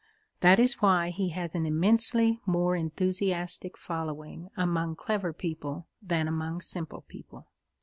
[0.39, 6.61] That is why he has an immensely more enthusiastic following among clever people than among
[6.61, 7.51] simple people.